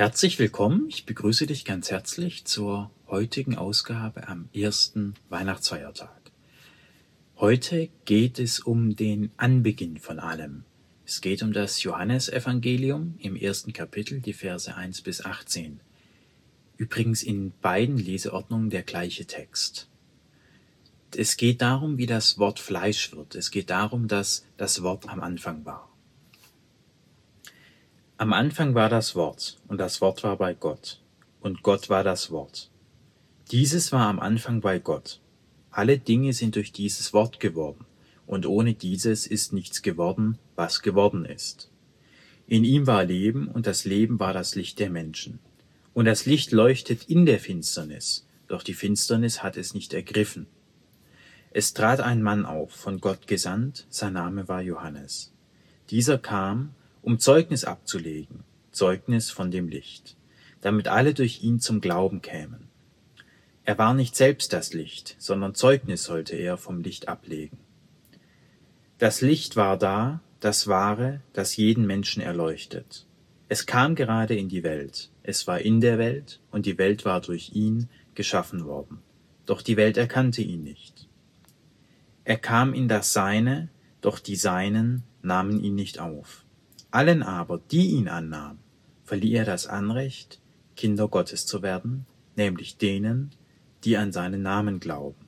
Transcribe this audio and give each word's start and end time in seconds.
Herzlich 0.00 0.38
willkommen. 0.38 0.86
Ich 0.88 1.04
begrüße 1.04 1.46
dich 1.46 1.66
ganz 1.66 1.90
herzlich 1.90 2.46
zur 2.46 2.90
heutigen 3.06 3.54
Ausgabe 3.58 4.28
am 4.28 4.48
ersten 4.54 5.12
Weihnachtsfeiertag. 5.28 6.32
Heute 7.36 7.90
geht 8.06 8.38
es 8.38 8.60
um 8.60 8.96
den 8.96 9.30
Anbeginn 9.36 9.98
von 9.98 10.18
allem. 10.18 10.64
Es 11.04 11.20
geht 11.20 11.42
um 11.42 11.52
das 11.52 11.82
Johannesevangelium 11.82 13.16
im 13.18 13.36
ersten 13.36 13.74
Kapitel, 13.74 14.22
die 14.22 14.32
Verse 14.32 14.74
1 14.74 15.02
bis 15.02 15.22
18. 15.22 15.80
Übrigens 16.78 17.22
in 17.22 17.52
beiden 17.60 17.98
Leseordnungen 17.98 18.70
der 18.70 18.84
gleiche 18.84 19.26
Text. 19.26 19.86
Es 21.14 21.36
geht 21.36 21.60
darum, 21.60 21.98
wie 21.98 22.06
das 22.06 22.38
Wort 22.38 22.58
Fleisch 22.58 23.12
wird. 23.12 23.34
Es 23.34 23.50
geht 23.50 23.68
darum, 23.68 24.08
dass 24.08 24.46
das 24.56 24.82
Wort 24.82 25.10
am 25.10 25.20
Anfang 25.20 25.66
war. 25.66 25.89
Am 28.20 28.34
Anfang 28.34 28.74
war 28.74 28.90
das 28.90 29.14
Wort, 29.14 29.56
und 29.66 29.78
das 29.78 30.02
Wort 30.02 30.22
war 30.24 30.36
bei 30.36 30.52
Gott, 30.52 31.00
und 31.40 31.62
Gott 31.62 31.88
war 31.88 32.04
das 32.04 32.30
Wort. 32.30 32.70
Dieses 33.50 33.92
war 33.92 34.08
am 34.08 34.20
Anfang 34.20 34.60
bei 34.60 34.78
Gott. 34.78 35.22
Alle 35.70 35.96
Dinge 35.96 36.34
sind 36.34 36.54
durch 36.54 36.70
dieses 36.70 37.14
Wort 37.14 37.40
geworden, 37.40 37.86
und 38.26 38.44
ohne 38.44 38.74
dieses 38.74 39.26
ist 39.26 39.54
nichts 39.54 39.80
geworden, 39.80 40.36
was 40.54 40.82
geworden 40.82 41.24
ist. 41.24 41.70
In 42.46 42.62
ihm 42.62 42.86
war 42.86 43.04
Leben, 43.04 43.48
und 43.48 43.66
das 43.66 43.86
Leben 43.86 44.20
war 44.20 44.34
das 44.34 44.54
Licht 44.54 44.80
der 44.80 44.90
Menschen. 44.90 45.38
Und 45.94 46.04
das 46.04 46.26
Licht 46.26 46.52
leuchtet 46.52 47.04
in 47.04 47.24
der 47.24 47.40
Finsternis, 47.40 48.26
doch 48.48 48.62
die 48.62 48.74
Finsternis 48.74 49.42
hat 49.42 49.56
es 49.56 49.72
nicht 49.72 49.94
ergriffen. 49.94 50.46
Es 51.52 51.72
trat 51.72 52.00
ein 52.00 52.22
Mann 52.22 52.44
auf, 52.44 52.70
von 52.70 53.00
Gott 53.00 53.26
gesandt, 53.26 53.86
sein 53.88 54.12
Name 54.12 54.46
war 54.46 54.60
Johannes. 54.60 55.32
Dieser 55.88 56.18
kam, 56.18 56.74
um 57.02 57.18
Zeugnis 57.18 57.64
abzulegen, 57.64 58.44
Zeugnis 58.72 59.30
von 59.30 59.50
dem 59.50 59.68
Licht, 59.68 60.16
damit 60.60 60.88
alle 60.88 61.14
durch 61.14 61.42
ihn 61.42 61.60
zum 61.60 61.80
Glauben 61.80 62.22
kämen. 62.22 62.68
Er 63.64 63.78
war 63.78 63.94
nicht 63.94 64.16
selbst 64.16 64.52
das 64.52 64.72
Licht, 64.72 65.16
sondern 65.18 65.54
Zeugnis 65.54 66.04
sollte 66.04 66.34
er 66.36 66.56
vom 66.56 66.82
Licht 66.82 67.08
ablegen. 67.08 67.58
Das 68.98 69.20
Licht 69.20 69.56
war 69.56 69.78
da, 69.78 70.20
das 70.40 70.66
wahre, 70.66 71.20
das 71.32 71.56
jeden 71.56 71.86
Menschen 71.86 72.22
erleuchtet. 72.22 73.06
Es 73.48 73.66
kam 73.66 73.94
gerade 73.94 74.36
in 74.36 74.48
die 74.48 74.62
Welt, 74.62 75.10
es 75.22 75.46
war 75.46 75.60
in 75.60 75.80
der 75.80 75.98
Welt, 75.98 76.40
und 76.50 76.66
die 76.66 76.78
Welt 76.78 77.04
war 77.04 77.20
durch 77.20 77.52
ihn 77.54 77.88
geschaffen 78.14 78.64
worden. 78.64 78.98
Doch 79.46 79.62
die 79.62 79.76
Welt 79.76 79.96
erkannte 79.96 80.42
ihn 80.42 80.62
nicht. 80.62 81.08
Er 82.24 82.36
kam 82.36 82.74
in 82.74 82.88
das 82.88 83.12
Seine, 83.12 83.68
doch 84.00 84.18
die 84.18 84.36
Seinen 84.36 85.02
nahmen 85.22 85.62
ihn 85.62 85.74
nicht 85.74 85.98
auf. 85.98 86.44
Allen 86.90 87.22
aber, 87.22 87.60
die 87.70 87.90
ihn 87.90 88.08
annahmen, 88.08 88.58
verlieh 89.04 89.34
er 89.34 89.44
das 89.44 89.66
Anrecht, 89.66 90.40
Kinder 90.76 91.08
Gottes 91.08 91.46
zu 91.46 91.62
werden, 91.62 92.06
nämlich 92.36 92.76
denen, 92.78 93.30
die 93.84 93.96
an 93.96 94.12
seinen 94.12 94.42
Namen 94.42 94.80
glauben, 94.80 95.26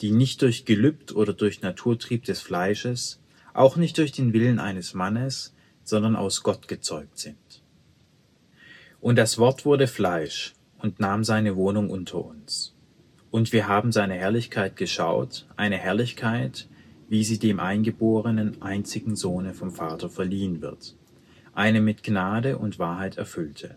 die 0.00 0.10
nicht 0.10 0.42
durch 0.42 0.64
Gelübd 0.64 1.14
oder 1.14 1.32
durch 1.32 1.62
Naturtrieb 1.62 2.24
des 2.24 2.40
Fleisches, 2.40 3.20
auch 3.52 3.76
nicht 3.76 3.98
durch 3.98 4.12
den 4.12 4.32
Willen 4.32 4.58
eines 4.58 4.94
Mannes, 4.94 5.54
sondern 5.82 6.16
aus 6.16 6.42
Gott 6.42 6.68
gezeugt 6.68 7.18
sind. 7.18 7.62
Und 9.00 9.16
das 9.16 9.38
Wort 9.38 9.64
wurde 9.64 9.86
Fleisch 9.86 10.54
und 10.78 11.00
nahm 11.00 11.24
seine 11.24 11.56
Wohnung 11.56 11.90
unter 11.90 12.24
uns. 12.24 12.74
Und 13.30 13.52
wir 13.52 13.68
haben 13.68 13.92
seine 13.92 14.14
Herrlichkeit 14.14 14.76
geschaut, 14.76 15.46
eine 15.56 15.76
Herrlichkeit, 15.76 16.68
wie 17.08 17.24
sie 17.24 17.38
dem 17.38 17.60
eingeborenen 17.60 18.62
einzigen 18.62 19.16
Sohne 19.16 19.54
vom 19.54 19.70
Vater 19.70 20.08
verliehen 20.08 20.60
wird, 20.60 20.96
eine 21.54 21.80
mit 21.80 22.02
Gnade 22.02 22.58
und 22.58 22.78
Wahrheit 22.78 23.16
erfüllte. 23.16 23.76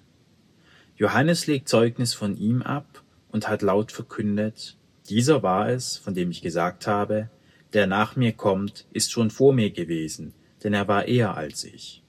Johannes 0.96 1.48
legt 1.48 1.70
Zeugnis 1.70 2.14
von 2.14 2.36
ihm 2.38 2.62
ab 2.62 3.04
und 3.32 3.48
hat 3.48 3.62
laut 3.62 3.92
verkündet, 3.92 4.78
dieser 5.10 5.44
war 5.44 5.70
es, 5.70 5.98
von 5.98 6.14
dem 6.14 6.30
ich 6.30 6.42
gesagt 6.42 6.86
habe, 6.86 7.30
der 7.74 7.88
nach 7.88 8.16
mir 8.16 8.34
kommt, 8.34 8.86
ist 8.92 9.12
schon 9.12 9.30
vor 9.30 9.54
mir 9.54 9.72
gewesen, 9.72 10.34
denn 10.64 10.74
er 10.74 10.88
war 10.88 11.08
eher 11.08 11.38
als 11.38 11.64
ich. 11.64 12.04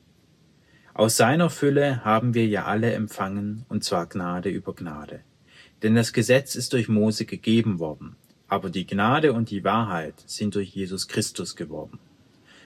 Aus 0.92 1.16
seiner 1.16 1.50
Fülle 1.50 2.04
haben 2.04 2.34
wir 2.34 2.47
ja 2.47 2.64
alle 2.64 2.92
empfangen, 2.92 3.64
und 3.69 3.84
zwar 3.84 4.06
Gnade 4.06 4.48
über 4.48 4.75
Gnade. 4.75 5.20
Denn 5.82 5.94
das 5.94 6.12
Gesetz 6.12 6.54
ist 6.56 6.72
durch 6.72 6.88
Mose 6.88 7.25
gegeben 7.25 7.78
worden, 7.78 8.16
aber 8.50 8.68
die 8.68 8.84
Gnade 8.86 9.32
und 9.32 9.50
die 9.50 9.62
Wahrheit 9.62 10.24
sind 10.26 10.56
durch 10.56 10.70
Jesus 10.70 11.06
Christus 11.06 11.54
geworden. 11.54 12.00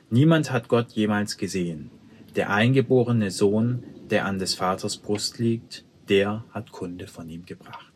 Niemand 0.08 0.50
hat 0.50 0.68
Gott 0.68 0.92
jemals 0.92 1.36
gesehen. 1.36 1.90
Der 2.34 2.50
eingeborene 2.50 3.30
Sohn, 3.30 3.84
der 4.10 4.24
an 4.24 4.38
des 4.38 4.54
Vaters 4.54 4.96
Brust 4.96 5.38
liegt, 5.38 5.84
der 6.08 6.42
hat 6.52 6.72
Kunde 6.72 7.06
von 7.06 7.28
ihm 7.28 7.44
gebracht. 7.44 7.92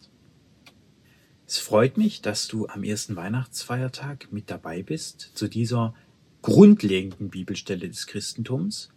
Es 1.46 1.58
freut 1.58 1.96
mich, 1.96 2.20
dass 2.20 2.46
du 2.46 2.68
am 2.68 2.84
ersten 2.84 3.16
Weihnachtsfeiertag 3.16 4.28
mit 4.30 4.50
dabei 4.50 4.82
bist 4.82 5.32
zu 5.34 5.48
dieser 5.48 5.94
grundlegenden 6.42 7.30
Bibelstelle 7.30 7.88
des 7.88 8.06
Christentums. 8.06 8.90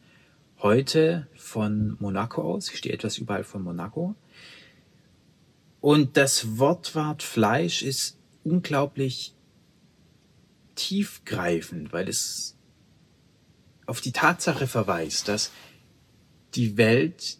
Heute 0.60 1.28
von 1.34 1.96
Monaco 2.00 2.42
aus. 2.42 2.70
Ich 2.70 2.80
stehe 2.80 2.94
etwas 2.94 3.18
überall 3.18 3.46
von 3.46 3.64
Monaco. 3.64 4.16
Und 5.80 6.18
das 6.18 6.60
Wortwort 6.60 7.24
Fleisch 7.24 7.84
ist 7.84 8.18
unglaublich 8.44 9.34
tiefgreifend, 10.76 11.94
weil 11.94 12.08
es 12.08 12.56
auf 13.86 14.02
die 14.02 14.12
Tatsache 14.12 14.68
verweist, 14.68 15.28
dass 15.28 15.52
die 16.56 16.78
Welt 16.78 17.38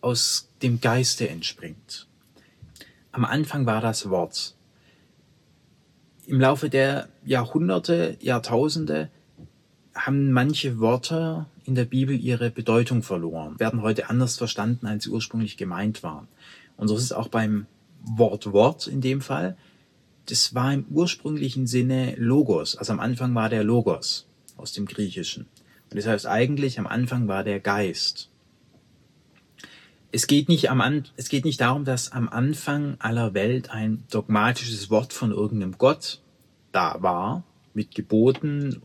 aus 0.00 0.48
dem 0.62 0.80
Geiste 0.80 1.28
entspringt. 1.28 2.06
Am 3.12 3.24
Anfang 3.24 3.66
war 3.66 3.80
das 3.80 4.08
Wort. 4.10 4.54
Im 6.26 6.40
Laufe 6.40 6.68
der 6.68 7.08
Jahrhunderte, 7.24 8.16
Jahrtausende 8.20 9.10
haben 9.94 10.32
manche 10.32 10.78
Worte 10.78 11.46
in 11.64 11.74
der 11.74 11.84
Bibel 11.84 12.18
ihre 12.18 12.50
Bedeutung 12.50 13.02
verloren, 13.02 13.58
werden 13.58 13.82
heute 13.82 14.10
anders 14.10 14.36
verstanden, 14.36 14.86
als 14.86 15.04
sie 15.04 15.10
ursprünglich 15.10 15.56
gemeint 15.56 16.02
waren. 16.02 16.28
Und 16.76 16.88
so 16.88 16.96
ist 16.96 17.02
es 17.02 17.12
auch 17.12 17.28
beim 17.28 17.66
Wort 18.02 18.52
Wort 18.52 18.86
in 18.86 19.00
dem 19.00 19.20
Fall 19.20 19.56
das 20.26 20.54
war 20.54 20.72
im 20.72 20.86
ursprünglichen 20.90 21.66
Sinne 21.66 22.14
Logos. 22.16 22.76
Also 22.76 22.92
am 22.92 23.00
Anfang 23.00 23.34
war 23.34 23.48
der 23.48 23.64
Logos 23.64 24.26
aus 24.56 24.72
dem 24.72 24.86
Griechischen. 24.86 25.46
Und 25.90 25.96
das 25.96 26.06
heißt 26.06 26.26
eigentlich 26.26 26.78
am 26.78 26.86
Anfang 26.86 27.28
war 27.28 27.44
der 27.44 27.60
Geist. 27.60 28.30
Es 30.12 30.26
geht 30.26 30.48
nicht 30.48 30.70
am 30.70 30.80
An 30.80 31.04
es 31.16 31.28
geht 31.28 31.44
nicht 31.44 31.60
darum, 31.60 31.84
dass 31.84 32.12
am 32.12 32.28
Anfang 32.28 32.96
aller 33.00 33.34
Welt 33.34 33.70
ein 33.70 34.04
dogmatisches 34.10 34.90
Wort 34.90 35.12
von 35.12 35.30
irgendeinem 35.30 35.78
Gott 35.78 36.20
da 36.72 36.96
war, 37.00 37.44
mit 37.74 37.94
Geboten 37.94 38.82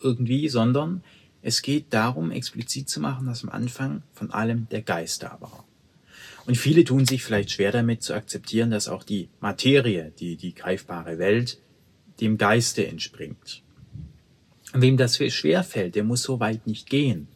irgendwie, 0.00 0.48
sondern 0.48 1.02
es 1.42 1.62
geht 1.62 1.92
darum, 1.94 2.30
explizit 2.30 2.88
zu 2.88 3.00
machen, 3.00 3.26
dass 3.26 3.44
am 3.44 3.50
Anfang 3.50 4.02
von 4.12 4.30
allem 4.30 4.68
der 4.70 4.82
Geist 4.82 5.22
da 5.22 5.38
war. 5.40 5.64
Und 6.50 6.56
viele 6.56 6.82
tun 6.82 7.06
sich 7.06 7.22
vielleicht 7.22 7.52
schwer 7.52 7.70
damit 7.70 8.02
zu 8.02 8.12
akzeptieren, 8.12 8.72
dass 8.72 8.88
auch 8.88 9.04
die 9.04 9.28
Materie, 9.38 10.12
die, 10.18 10.34
die 10.34 10.52
greifbare 10.52 11.16
Welt, 11.20 11.58
dem 12.20 12.38
Geiste 12.38 12.84
entspringt. 12.88 13.62
Und 14.72 14.82
wem 14.82 14.96
das 14.96 15.16
schwer 15.16 15.62
fällt, 15.62 15.94
der 15.94 16.02
muss 16.02 16.24
so 16.24 16.40
weit 16.40 16.66
nicht 16.66 16.90
gehen. 16.90 17.28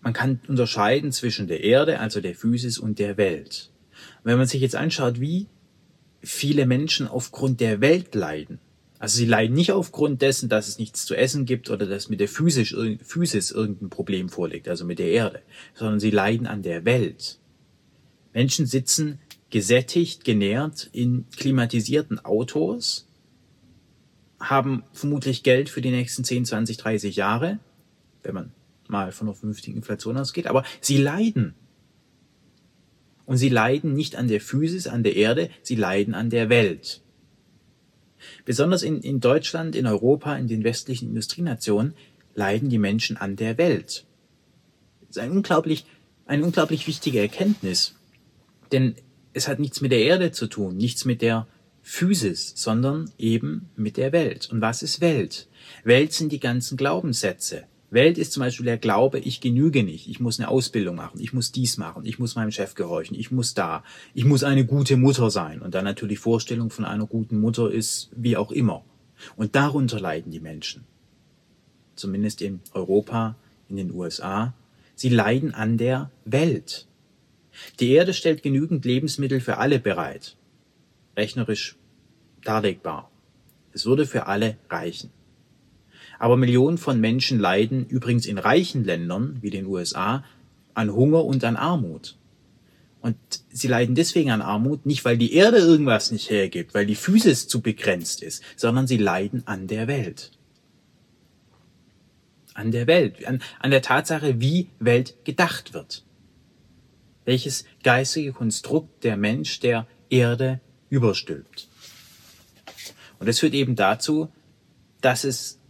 Man 0.00 0.12
kann 0.12 0.40
unterscheiden 0.48 1.12
zwischen 1.12 1.46
der 1.46 1.62
Erde, 1.62 2.00
also 2.00 2.20
der 2.20 2.34
Physis, 2.34 2.76
und 2.76 2.98
der 2.98 3.16
Welt. 3.16 3.70
Und 4.24 4.32
wenn 4.32 4.38
man 4.38 4.48
sich 4.48 4.62
jetzt 4.62 4.74
anschaut, 4.74 5.20
wie 5.20 5.46
viele 6.24 6.66
Menschen 6.66 7.06
aufgrund 7.06 7.60
der 7.60 7.80
Welt 7.80 8.16
leiden, 8.16 8.58
also 8.98 9.16
sie 9.16 9.26
leiden 9.26 9.54
nicht 9.54 9.70
aufgrund 9.70 10.22
dessen, 10.22 10.48
dass 10.48 10.66
es 10.66 10.80
nichts 10.80 11.06
zu 11.06 11.14
essen 11.14 11.44
gibt 11.44 11.70
oder 11.70 11.86
dass 11.86 12.08
mit 12.08 12.18
der 12.18 12.26
Physis, 12.26 12.74
Physis 13.00 13.52
irgendein 13.52 13.90
Problem 13.90 14.28
vorliegt, 14.28 14.68
also 14.68 14.84
mit 14.84 14.98
der 14.98 15.12
Erde, 15.12 15.40
sondern 15.72 16.00
sie 16.00 16.10
leiden 16.10 16.48
an 16.48 16.62
der 16.62 16.84
Welt. 16.84 17.36
Menschen 18.32 18.66
sitzen 18.66 19.18
gesättigt, 19.50 20.24
genährt 20.24 20.88
in 20.92 21.26
klimatisierten 21.36 22.24
Autos, 22.24 23.06
haben 24.38 24.84
vermutlich 24.92 25.42
Geld 25.42 25.68
für 25.68 25.82
die 25.82 25.90
nächsten 25.90 26.24
10, 26.24 26.46
20, 26.46 26.76
30 26.78 27.16
Jahre, 27.16 27.58
wenn 28.22 28.34
man 28.34 28.52
mal 28.88 29.12
von 29.12 29.28
einer 29.28 29.36
vernünftigen 29.36 29.76
Inflation 29.76 30.16
ausgeht, 30.16 30.46
aber 30.46 30.64
sie 30.80 30.96
leiden. 30.96 31.54
Und 33.26 33.36
sie 33.36 33.48
leiden 33.48 33.92
nicht 33.92 34.16
an 34.16 34.28
der 34.28 34.40
Physis, 34.40 34.86
an 34.86 35.02
der 35.02 35.14
Erde, 35.14 35.50
sie 35.62 35.76
leiden 35.76 36.14
an 36.14 36.30
der 36.30 36.48
Welt. 36.48 37.02
Besonders 38.44 38.82
in, 38.82 39.00
in 39.02 39.20
Deutschland, 39.20 39.76
in 39.76 39.86
Europa, 39.86 40.36
in 40.36 40.48
den 40.48 40.64
westlichen 40.64 41.08
Industrienationen 41.08 41.94
leiden 42.34 42.68
die 42.68 42.78
Menschen 42.78 43.16
an 43.16 43.36
der 43.36 43.58
Welt. 43.58 44.04
Das 45.00 45.16
ist 45.16 45.18
ein 45.18 45.30
unglaublich, 45.30 45.86
eine 46.26 46.44
unglaublich 46.44 46.86
wichtige 46.86 47.20
Erkenntnis. 47.20 47.94
Denn 48.72 48.94
es 49.32 49.48
hat 49.48 49.58
nichts 49.58 49.80
mit 49.80 49.92
der 49.92 50.02
Erde 50.02 50.32
zu 50.32 50.46
tun, 50.46 50.76
nichts 50.76 51.04
mit 51.04 51.22
der 51.22 51.46
Physis, 51.82 52.52
sondern 52.56 53.10
eben 53.18 53.70
mit 53.76 53.96
der 53.96 54.12
Welt. 54.12 54.48
Und 54.50 54.60
was 54.60 54.82
ist 54.82 55.00
Welt? 55.00 55.48
Welt 55.84 56.12
sind 56.12 56.30
die 56.32 56.40
ganzen 56.40 56.76
Glaubenssätze. 56.76 57.64
Welt 57.90 58.18
ist 58.18 58.32
zum 58.32 58.42
Beispiel 58.42 58.66
der 58.66 58.78
Glaube, 58.78 59.18
ich 59.18 59.40
genüge 59.40 59.82
nicht, 59.82 60.08
ich 60.08 60.20
muss 60.20 60.38
eine 60.38 60.48
Ausbildung 60.48 60.94
machen, 60.94 61.20
ich 61.20 61.32
muss 61.32 61.50
dies 61.50 61.76
machen, 61.76 62.06
ich 62.06 62.20
muss 62.20 62.36
meinem 62.36 62.52
Chef 62.52 62.74
gehorchen, 62.74 63.18
ich 63.18 63.32
muss 63.32 63.54
da, 63.54 63.82
ich 64.14 64.24
muss 64.24 64.44
eine 64.44 64.64
gute 64.64 64.96
Mutter 64.96 65.30
sein. 65.30 65.60
Und 65.60 65.74
dann 65.74 65.84
natürlich 65.84 66.20
Vorstellung 66.20 66.70
von 66.70 66.84
einer 66.84 67.06
guten 67.06 67.40
Mutter 67.40 67.70
ist 67.70 68.10
wie 68.14 68.36
auch 68.36 68.52
immer. 68.52 68.84
Und 69.36 69.56
darunter 69.56 69.98
leiden 69.98 70.30
die 70.30 70.40
Menschen. 70.40 70.84
Zumindest 71.96 72.42
in 72.42 72.60
Europa, 72.72 73.36
in 73.68 73.76
den 73.76 73.92
USA. 73.92 74.54
Sie 74.94 75.08
leiden 75.08 75.52
an 75.52 75.76
der 75.76 76.10
Welt. 76.24 76.86
Die 77.78 77.92
Erde 77.92 78.14
stellt 78.14 78.42
genügend 78.42 78.84
Lebensmittel 78.84 79.40
für 79.40 79.58
alle 79.58 79.78
bereit. 79.78 80.36
Rechnerisch 81.16 81.76
darlegbar. 82.44 83.10
Es 83.72 83.86
würde 83.86 84.06
für 84.06 84.26
alle 84.26 84.56
reichen. 84.68 85.10
Aber 86.18 86.36
Millionen 86.36 86.78
von 86.78 87.00
Menschen 87.00 87.38
leiden 87.38 87.86
übrigens 87.86 88.26
in 88.26 88.38
reichen 88.38 88.84
Ländern 88.84 89.38
wie 89.40 89.50
den 89.50 89.66
USA 89.66 90.24
an 90.74 90.92
Hunger 90.92 91.24
und 91.24 91.44
an 91.44 91.56
Armut. 91.56 92.16
Und 93.00 93.16
sie 93.50 93.68
leiden 93.68 93.94
deswegen 93.94 94.30
an 94.30 94.42
Armut, 94.42 94.84
nicht 94.84 95.04
weil 95.04 95.16
die 95.16 95.32
Erde 95.32 95.56
irgendwas 95.56 96.10
nicht 96.10 96.28
hergibt, 96.28 96.74
weil 96.74 96.84
die 96.84 96.94
Physis 96.94 97.48
zu 97.48 97.62
begrenzt 97.62 98.22
ist, 98.22 98.42
sondern 98.56 98.86
sie 98.86 98.98
leiden 98.98 99.46
an 99.46 99.66
der 99.66 99.88
Welt. 99.88 100.32
An 102.52 102.72
der 102.72 102.86
Welt, 102.86 103.24
an, 103.24 103.40
an 103.58 103.70
der 103.70 103.80
Tatsache, 103.80 104.40
wie 104.40 104.68
Welt 104.78 105.16
gedacht 105.24 105.72
wird. 105.72 106.04
Welches 107.24 107.64
geistige 107.82 108.32
Konstrukt 108.32 109.04
der 109.04 109.16
Mensch 109.16 109.60
der 109.60 109.86
Erde 110.08 110.60
überstülpt. 110.88 111.68
Und 113.18 113.28
das 113.28 113.38
führt 113.38 113.54
eben 113.54 113.76
dazu, 113.76 114.28
dass 115.00 115.24
es 115.24 115.60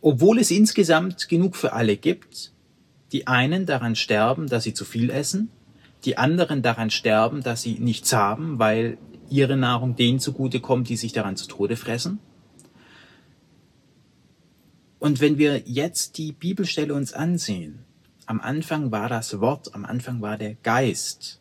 obwohl 0.00 0.38
es 0.38 0.52
insgesamt 0.52 1.28
genug 1.28 1.56
für 1.56 1.72
alle 1.72 1.96
gibt, 1.96 2.52
die 3.10 3.26
einen 3.26 3.66
daran 3.66 3.96
sterben, 3.96 4.46
dass 4.46 4.62
sie 4.62 4.72
zu 4.72 4.84
viel 4.84 5.10
essen, 5.10 5.50
die 6.04 6.16
anderen 6.16 6.62
daran 6.62 6.90
sterben, 6.90 7.42
dass 7.42 7.62
sie 7.62 7.80
nichts 7.80 8.12
haben, 8.12 8.60
weil 8.60 8.98
ihre 9.30 9.56
Nahrung 9.56 9.96
denen 9.96 10.20
zugute 10.20 10.60
kommt, 10.60 10.88
die 10.88 10.96
sich 10.96 11.12
daran 11.12 11.36
zu 11.36 11.48
Tode 11.48 11.74
fressen. 11.74 12.20
Und 15.00 15.20
wenn 15.20 15.38
wir 15.38 15.62
jetzt 15.66 16.18
die 16.18 16.30
Bibelstelle 16.30 16.94
uns 16.94 17.12
ansehen, 17.12 17.80
am 18.26 18.40
Anfang 18.40 18.90
war 18.90 19.08
das 19.08 19.40
Wort, 19.40 19.74
am 19.74 19.84
Anfang 19.84 20.20
war 20.20 20.36
der 20.36 20.54
Geist. 20.54 21.40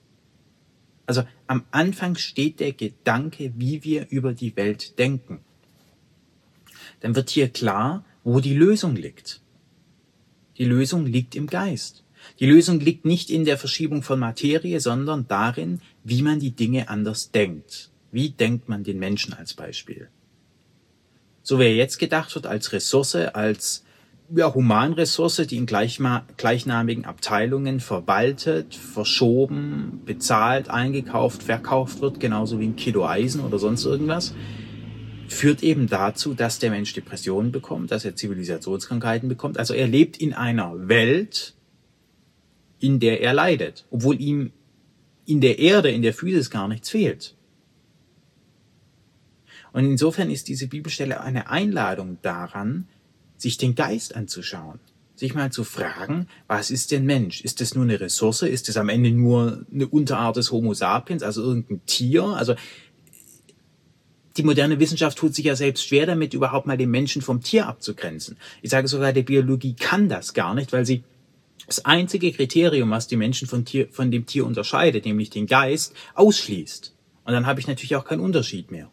Also 1.07 1.23
am 1.47 1.65
Anfang 1.71 2.15
steht 2.15 2.59
der 2.59 2.73
Gedanke, 2.73 3.53
wie 3.55 3.83
wir 3.83 4.07
über 4.09 4.33
die 4.33 4.55
Welt 4.55 4.97
denken. 4.97 5.39
Dann 7.01 7.15
wird 7.15 7.29
hier 7.29 7.49
klar, 7.49 8.05
wo 8.23 8.39
die 8.39 8.55
Lösung 8.55 8.95
liegt. 8.95 9.41
Die 10.57 10.65
Lösung 10.65 11.05
liegt 11.05 11.35
im 11.35 11.47
Geist. 11.47 12.03
Die 12.39 12.47
Lösung 12.47 12.79
liegt 12.79 13.05
nicht 13.05 13.29
in 13.29 13.45
der 13.45 13.57
Verschiebung 13.57 14.01
von 14.01 14.19
Materie, 14.19 14.79
sondern 14.79 15.27
darin, 15.27 15.81
wie 16.03 16.21
man 16.21 16.39
die 16.39 16.51
Dinge 16.51 16.89
anders 16.89 17.31
denkt. 17.31 17.91
Wie 18.11 18.29
denkt 18.29 18.69
man 18.69 18.83
den 18.83 18.97
Menschen 18.97 19.33
als 19.33 19.53
Beispiel? 19.53 20.09
So 21.43 21.59
wie 21.59 21.65
er 21.65 21.75
jetzt 21.75 21.99
gedacht 21.99 22.33
wird 22.33 22.47
als 22.47 22.71
Ressource, 22.71 23.15
als 23.15 23.84
ja, 24.33 24.53
Humanressource, 24.53 25.45
die 25.47 25.57
in 25.57 25.65
gleichnamigen 25.65 27.05
Abteilungen 27.05 27.79
verwaltet, 27.79 28.75
verschoben, 28.75 30.01
bezahlt, 30.05 30.69
eingekauft, 30.69 31.43
verkauft 31.43 32.01
wird, 32.01 32.19
genauso 32.19 32.59
wie 32.59 32.65
ein 32.65 32.75
Kilo 32.75 33.05
Eisen 33.05 33.41
oder 33.41 33.59
sonst 33.59 33.85
irgendwas, 33.85 34.33
führt 35.27 35.63
eben 35.63 35.87
dazu, 35.87 36.33
dass 36.33 36.59
der 36.59 36.71
Mensch 36.71 36.93
Depressionen 36.93 37.51
bekommt, 37.51 37.91
dass 37.91 38.05
er 38.05 38.15
Zivilisationskrankheiten 38.15 39.29
bekommt. 39.29 39.57
Also 39.59 39.73
er 39.73 39.87
lebt 39.87 40.17
in 40.17 40.33
einer 40.33 40.87
Welt, 40.87 41.53
in 42.79 42.99
der 42.99 43.21
er 43.21 43.33
leidet, 43.33 43.85
obwohl 43.91 44.19
ihm 44.19 44.51
in 45.25 45.41
der 45.41 45.59
Erde, 45.59 45.89
in 45.89 46.01
der 46.01 46.13
Physis 46.13 46.49
gar 46.49 46.67
nichts 46.67 46.89
fehlt. 46.89 47.35
Und 49.71 49.85
insofern 49.85 50.29
ist 50.29 50.47
diese 50.47 50.67
Bibelstelle 50.67 51.21
eine 51.21 51.49
Einladung 51.49 52.17
daran, 52.21 52.87
sich 53.45 53.57
den 53.57 53.75
Geist 53.75 54.15
anzuschauen, 54.15 54.79
sich 55.15 55.35
mal 55.35 55.51
zu 55.51 55.63
fragen, 55.63 56.27
was 56.47 56.71
ist 56.71 56.89
denn 56.91 57.05
Mensch? 57.05 57.41
Ist 57.41 57.61
es 57.61 57.75
nur 57.75 57.83
eine 57.83 57.99
Ressource? 57.99 58.41
Ist 58.41 58.69
es 58.69 58.75
am 58.75 58.89
Ende 58.89 59.11
nur 59.11 59.65
eine 59.71 59.87
Unterart 59.87 60.37
des 60.37 60.51
Homo 60.51 60.73
sapiens, 60.73 61.21
also 61.21 61.43
irgendein 61.43 61.85
Tier? 61.85 62.23
Also 62.23 62.55
die 64.35 64.43
moderne 64.43 64.79
Wissenschaft 64.79 65.19
tut 65.19 65.35
sich 65.35 65.45
ja 65.45 65.55
selbst 65.55 65.85
schwer 65.85 66.07
damit, 66.07 66.33
überhaupt 66.33 66.65
mal 66.65 66.75
den 66.75 66.89
Menschen 66.89 67.21
vom 67.21 67.41
Tier 67.41 67.67
abzugrenzen. 67.67 68.35
Ich 68.63 68.71
sage 68.71 68.87
sogar, 68.87 69.13
die 69.13 69.21
Biologie 69.21 69.75
kann 69.75 70.09
das 70.09 70.33
gar 70.33 70.55
nicht, 70.55 70.73
weil 70.73 70.87
sie 70.87 71.03
das 71.67 71.85
einzige 71.85 72.31
Kriterium, 72.31 72.89
was 72.89 73.07
die 73.07 73.15
Menschen 73.15 73.47
von, 73.47 73.63
Tier, 73.63 73.87
von 73.91 74.09
dem 74.09 74.25
Tier 74.25 74.45
unterscheidet, 74.45 75.05
nämlich 75.05 75.29
den 75.29 75.45
Geist, 75.45 75.93
ausschließt. 76.15 76.93
Und 77.25 77.33
dann 77.33 77.45
habe 77.45 77.59
ich 77.59 77.67
natürlich 77.67 77.95
auch 77.95 78.05
keinen 78.05 78.21
Unterschied 78.21 78.71
mehr. 78.71 78.89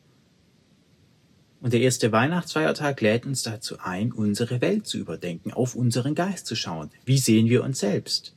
Und 1.62 1.72
der 1.72 1.80
erste 1.80 2.10
Weihnachtsfeiertag 2.10 3.00
lädt 3.00 3.24
uns 3.24 3.44
dazu 3.44 3.76
ein, 3.78 4.10
unsere 4.10 4.60
Welt 4.60 4.84
zu 4.84 4.98
überdenken, 4.98 5.52
auf 5.52 5.76
unseren 5.76 6.16
Geist 6.16 6.46
zu 6.46 6.56
schauen. 6.56 6.90
Wie 7.04 7.18
sehen 7.18 7.48
wir 7.48 7.62
uns 7.62 7.78
selbst? 7.78 8.34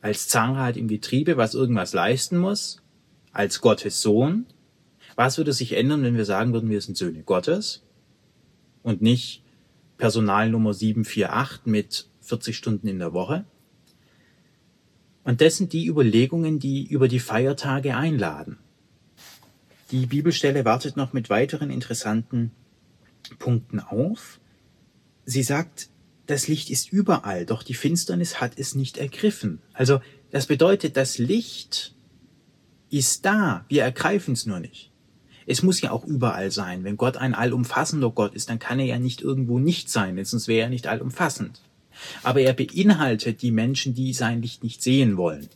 Als 0.00 0.28
Zahnrad 0.28 0.76
im 0.76 0.86
Getriebe, 0.86 1.36
was 1.36 1.54
irgendwas 1.54 1.92
leisten 1.92 2.38
muss? 2.38 2.80
Als 3.32 3.60
Gottes 3.60 4.00
Sohn, 4.00 4.46
was 5.16 5.38
würde 5.38 5.52
sich 5.52 5.72
ändern, 5.72 6.04
wenn 6.04 6.16
wir 6.16 6.24
sagen 6.24 6.52
würden, 6.52 6.70
wir 6.70 6.80
sind 6.80 6.96
Söhne 6.96 7.24
Gottes 7.24 7.82
und 8.84 9.02
nicht 9.02 9.42
Personal 9.96 10.48
Nummer 10.48 10.72
748 10.72 11.66
mit 11.66 12.06
40 12.20 12.56
Stunden 12.56 12.86
in 12.86 13.00
der 13.00 13.12
Woche? 13.12 13.44
Und 15.24 15.40
das 15.40 15.56
sind 15.56 15.72
die 15.72 15.88
Überlegungen, 15.88 16.60
die 16.60 16.86
über 16.86 17.08
die 17.08 17.18
Feiertage 17.18 17.96
einladen. 17.96 18.56
Die 19.90 20.06
Bibelstelle 20.06 20.64
wartet 20.64 20.96
noch 20.96 21.12
mit 21.12 21.28
weiteren 21.28 21.70
interessanten 21.70 22.52
Punkten 23.38 23.80
auf. 23.80 24.40
Sie 25.24 25.42
sagt, 25.42 25.88
das 26.26 26.48
Licht 26.48 26.70
ist 26.70 26.92
überall, 26.92 27.46
doch 27.46 27.62
die 27.62 27.74
Finsternis 27.74 28.40
hat 28.40 28.52
es 28.58 28.74
nicht 28.74 28.98
ergriffen. 28.98 29.60
Also 29.72 30.00
das 30.30 30.46
bedeutet, 30.46 30.96
das 30.96 31.18
Licht 31.18 31.94
ist 32.90 33.24
da, 33.24 33.64
wir 33.68 33.82
ergreifen 33.82 34.34
es 34.34 34.46
nur 34.46 34.60
nicht. 34.60 34.90
Es 35.46 35.62
muss 35.62 35.80
ja 35.80 35.90
auch 35.90 36.04
überall 36.04 36.50
sein. 36.50 36.84
Wenn 36.84 36.98
Gott 36.98 37.16
ein 37.16 37.34
allumfassender 37.34 38.10
Gott 38.10 38.34
ist, 38.34 38.50
dann 38.50 38.58
kann 38.58 38.78
er 38.78 38.84
ja 38.84 38.98
nicht 38.98 39.22
irgendwo 39.22 39.58
nicht 39.58 39.88
sein, 39.88 40.22
sonst 40.22 40.48
wäre 40.48 40.64
er 40.64 40.68
nicht 40.68 40.86
allumfassend. 40.86 41.62
Aber 42.22 42.42
er 42.42 42.52
beinhaltet 42.52 43.40
die 43.40 43.50
Menschen, 43.50 43.94
die 43.94 44.12
sein 44.12 44.42
Licht 44.42 44.62
nicht 44.62 44.82
sehen 44.82 45.16
wollen. 45.16 45.48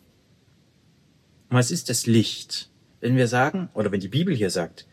Und 1.50 1.58
was 1.58 1.70
ist 1.70 1.90
das 1.90 2.06
Licht? 2.06 2.70
Wenn 3.00 3.16
wir 3.16 3.28
sagen, 3.28 3.68
oder 3.74 3.92
wenn 3.92 4.00
die 4.00 4.08
Bibel 4.08 4.34
hier 4.34 4.48
sagt, 4.48 4.86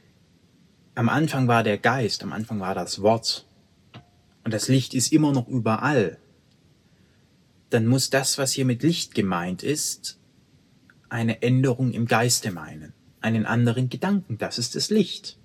am 1.00 1.08
Anfang 1.08 1.48
war 1.48 1.64
der 1.64 1.78
Geist, 1.78 2.24
am 2.24 2.34
Anfang 2.34 2.60
war 2.60 2.76
das 2.76 3.02
Wort, 3.02 3.46
und 4.44 4.54
das 4.54 4.68
Licht 4.68 4.94
ist 4.94 5.14
immer 5.14 5.32
noch 5.32 5.48
überall, 5.48 6.18
dann 7.70 7.88
muss 7.88 8.10
das, 8.10 8.38
was 8.38 8.52
hier 8.52 8.66
mit 8.66 8.84
Licht 8.84 9.16
gemeint 9.16 9.64
ist, 9.64 10.20
eine 11.08 11.42
Änderung 11.42 11.94
im 11.94 12.06
Geiste 12.06 12.52
meinen 12.52 12.92
einen 13.22 13.46
anderen 13.46 13.90
Gedanken. 13.90 14.38
Das 14.38 14.58
ist 14.58 14.76
das 14.76 14.90
Licht. 14.90 15.38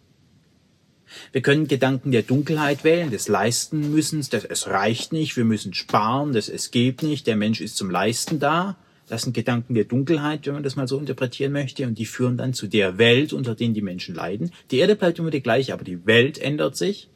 Wir 1.30 1.40
können 1.40 1.68
Gedanken 1.68 2.10
der 2.10 2.22
Dunkelheit 2.22 2.82
wählen, 2.82 3.12
des 3.12 3.28
Leisten 3.28 3.94
des 3.94 4.32
es 4.32 4.66
reicht 4.66 5.12
nicht, 5.12 5.36
wir 5.36 5.44
müssen 5.44 5.72
sparen, 5.72 6.32
des 6.32 6.48
es 6.48 6.72
geht 6.72 7.04
nicht, 7.04 7.28
der 7.28 7.36
Mensch 7.36 7.60
ist 7.60 7.76
zum 7.76 7.90
Leisten 7.90 8.40
da. 8.40 8.76
Das 9.08 9.22
sind 9.22 9.34
Gedanken 9.34 9.74
der 9.74 9.84
Dunkelheit, 9.84 10.46
wenn 10.46 10.54
man 10.54 10.62
das 10.62 10.76
mal 10.76 10.88
so 10.88 10.98
interpretieren 10.98 11.52
möchte, 11.52 11.86
und 11.86 11.98
die 11.98 12.06
führen 12.06 12.38
dann 12.38 12.54
zu 12.54 12.66
der 12.66 12.96
Welt, 12.96 13.32
unter 13.32 13.54
denen 13.54 13.74
die 13.74 13.82
Menschen 13.82 14.14
leiden. 14.14 14.50
Die 14.70 14.78
Erde 14.78 14.96
bleibt 14.96 15.18
immer 15.18 15.30
die 15.30 15.42
gleiche, 15.42 15.74
aber 15.74 15.84
die 15.84 16.06
Welt 16.06 16.38
ändert 16.38 16.76
sich. 16.76 17.10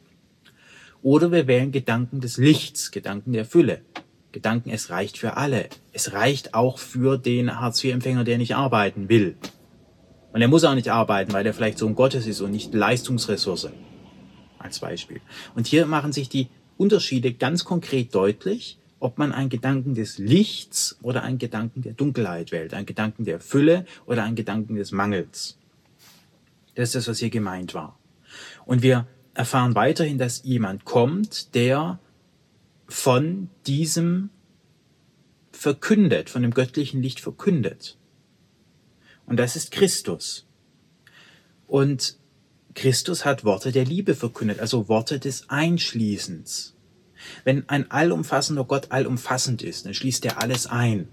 Oder 1.01 1.31
wir 1.31 1.47
wählen 1.47 1.71
Gedanken 1.71 2.19
des 2.19 2.37
Lichts, 2.37 2.91
Gedanken 2.91 3.33
der 3.33 3.45
Fülle. 3.45 3.81
Gedanken, 4.31 4.69
es 4.69 4.91
reicht 4.91 5.17
für 5.17 5.37
alle. 5.37 5.69
Es 5.91 6.13
reicht 6.13 6.53
auch 6.53 6.77
für 6.77 7.17
den 7.17 7.59
Hartz-IV-Empfänger, 7.59 8.23
der 8.23 8.37
nicht 8.37 8.55
arbeiten 8.55 9.09
will. 9.09 9.35
Und 10.31 10.41
er 10.41 10.47
muss 10.47 10.63
auch 10.63 10.75
nicht 10.75 10.91
arbeiten, 10.91 11.33
weil 11.33 11.45
er 11.45 11.53
vielleicht 11.55 11.79
Sohn 11.79 11.95
Gottes 11.95 12.27
ist 12.27 12.41
und 12.41 12.51
nicht 12.51 12.73
Leistungsressource. 12.73 13.69
Als 14.59 14.79
Beispiel. 14.79 15.21
Und 15.55 15.65
hier 15.65 15.85
machen 15.87 16.11
sich 16.11 16.29
die 16.29 16.49
Unterschiede 16.77 17.33
ganz 17.33 17.63
konkret 17.63 18.13
deutlich, 18.13 18.77
ob 18.99 19.17
man 19.17 19.31
einen 19.31 19.49
Gedanken 19.49 19.95
des 19.95 20.17
Lichts 20.17 20.97
oder 21.01 21.23
einen 21.23 21.37
Gedanken 21.37 21.81
der 21.81 21.93
Dunkelheit 21.93 22.51
wählt, 22.51 22.73
einen 22.73 22.85
Gedanken 22.85 23.25
der 23.25 23.39
Fülle 23.39 23.85
oder 24.05 24.23
einen 24.23 24.35
Gedanken 24.35 24.75
des 24.75 24.91
Mangels. 24.91 25.57
Das 26.75 26.89
ist 26.89 26.95
das, 26.95 27.07
was 27.07 27.19
hier 27.19 27.29
gemeint 27.29 27.73
war. 27.73 27.97
Und 28.65 28.81
wir 28.81 29.07
erfahren 29.33 29.75
weiterhin, 29.75 30.17
dass 30.17 30.43
jemand 30.43 30.85
kommt, 30.85 31.55
der 31.55 31.99
von 32.87 33.49
diesem 33.67 34.29
verkündet, 35.51 36.29
von 36.29 36.41
dem 36.41 36.53
göttlichen 36.53 37.01
Licht 37.01 37.19
verkündet. 37.19 37.97
Und 39.25 39.37
das 39.37 39.55
ist 39.55 39.71
Christus. 39.71 40.45
Und 41.67 42.17
Christus 42.75 43.25
hat 43.25 43.43
Worte 43.43 43.71
der 43.71 43.85
Liebe 43.85 44.15
verkündet, 44.15 44.59
also 44.59 44.87
Worte 44.87 45.19
des 45.19 45.49
Einschließens. 45.49 46.75
Wenn 47.43 47.67
ein 47.69 47.89
allumfassender 47.91 48.63
Gott 48.63 48.91
allumfassend 48.91 49.61
ist, 49.61 49.85
dann 49.85 49.93
schließt 49.93 50.25
er 50.25 50.41
alles 50.41 50.67
ein. 50.67 51.07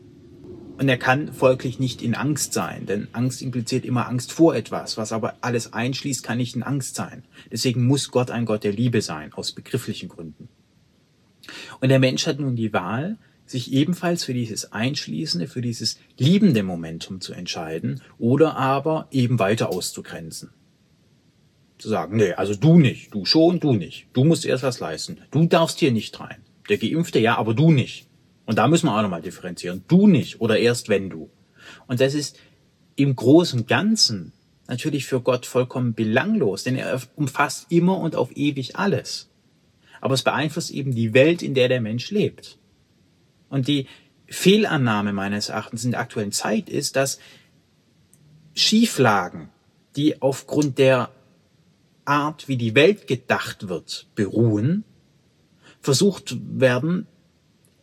Und 0.78 0.88
er 0.88 0.98
kann 0.98 1.32
folglich 1.32 1.78
nicht 1.78 2.02
in 2.02 2.14
Angst 2.14 2.52
sein, 2.52 2.84
denn 2.84 3.08
Angst 3.12 3.40
impliziert 3.40 3.86
immer 3.86 4.08
Angst 4.08 4.32
vor 4.32 4.54
etwas. 4.54 4.98
Was 4.98 5.10
aber 5.10 5.36
alles 5.40 5.72
einschließt, 5.72 6.22
kann 6.22 6.36
nicht 6.36 6.54
in 6.54 6.62
Angst 6.62 6.96
sein. 6.96 7.24
Deswegen 7.50 7.86
muss 7.86 8.10
Gott 8.10 8.30
ein 8.30 8.44
Gott 8.44 8.62
der 8.62 8.72
Liebe 8.72 9.00
sein, 9.00 9.32
aus 9.32 9.52
begrifflichen 9.52 10.08
Gründen. 10.10 10.48
Und 11.80 11.88
der 11.88 11.98
Mensch 11.98 12.26
hat 12.26 12.40
nun 12.40 12.56
die 12.56 12.72
Wahl, 12.72 13.16
sich 13.46 13.72
ebenfalls 13.72 14.24
für 14.24 14.34
dieses 14.34 14.72
einschließende, 14.72 15.46
für 15.46 15.62
dieses 15.62 15.98
liebende 16.18 16.62
Momentum 16.62 17.20
zu 17.20 17.32
entscheiden 17.32 18.02
oder 18.18 18.56
aber 18.56 19.06
eben 19.12 19.38
weiter 19.38 19.70
auszugrenzen. 19.70 20.50
Zu 21.78 21.88
sagen, 21.88 22.16
nee, 22.16 22.32
also 22.32 22.54
du 22.54 22.78
nicht, 22.78 23.12
du 23.12 23.24
schon, 23.24 23.60
du 23.60 23.72
nicht. 23.72 24.06
Du 24.12 24.24
musst 24.24 24.46
erst 24.46 24.62
was 24.62 24.80
leisten. 24.80 25.18
Du 25.30 25.46
darfst 25.46 25.78
hier 25.78 25.92
nicht 25.92 26.18
rein. 26.18 26.42
Der 26.68 26.78
Geimpfte 26.78 27.18
ja, 27.18 27.36
aber 27.36 27.54
du 27.54 27.70
nicht. 27.70 28.08
Und 28.46 28.58
da 28.58 28.68
müssen 28.68 28.86
wir 28.86 28.96
auch 28.96 29.02
nochmal 29.02 29.22
differenzieren. 29.22 29.84
Du 29.88 30.06
nicht 30.06 30.40
oder 30.40 30.58
erst 30.58 30.88
wenn 30.88 31.10
du. 31.10 31.30
Und 31.86 32.00
das 32.00 32.14
ist 32.14 32.38
im 32.94 33.14
großen 33.14 33.60
und 33.60 33.68
Ganzen 33.68 34.32
natürlich 34.68 35.06
für 35.06 35.20
Gott 35.20 35.46
vollkommen 35.46 35.94
belanglos, 35.94 36.64
denn 36.64 36.76
er 36.76 37.00
umfasst 37.14 37.66
immer 37.70 37.98
und 37.98 38.16
auf 38.16 38.36
ewig 38.36 38.76
alles. 38.76 39.30
Aber 40.00 40.14
es 40.14 40.22
beeinflusst 40.22 40.70
eben 40.70 40.94
die 40.94 41.14
Welt, 41.14 41.42
in 41.42 41.54
der 41.54 41.68
der 41.68 41.80
Mensch 41.80 42.10
lebt. 42.10 42.58
Und 43.48 43.68
die 43.68 43.86
Fehlannahme 44.26 45.12
meines 45.12 45.48
Erachtens 45.48 45.84
in 45.84 45.92
der 45.92 46.00
aktuellen 46.00 46.32
Zeit 46.32 46.68
ist, 46.68 46.96
dass 46.96 47.18
Schieflagen, 48.54 49.50
die 49.94 50.20
aufgrund 50.20 50.78
der 50.78 51.10
Art, 52.06 52.48
wie 52.48 52.56
die 52.56 52.74
Welt 52.74 53.06
gedacht 53.06 53.68
wird, 53.68 54.06
beruhen, 54.14 54.84
versucht 55.80 56.36
werden, 56.58 57.06